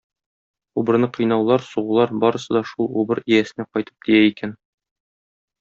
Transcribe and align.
Убырны 0.79 1.09
кыйнаулар, 1.17 1.65
сугулар 1.71 2.15
барысы 2.25 2.57
да 2.57 2.63
шул 2.71 2.91
убыр 3.03 3.21
иясенә 3.33 3.69
кайтып 3.71 4.09
тия 4.09 4.27
икән. 4.33 4.57